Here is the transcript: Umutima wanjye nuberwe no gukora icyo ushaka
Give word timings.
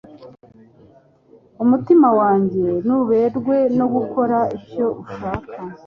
Umutima 1.63 2.07
wanjye 2.19 2.65
nuberwe 2.85 3.57
no 3.77 3.85
gukora 3.93 4.37
icyo 4.57 4.85
ushaka 5.03 5.57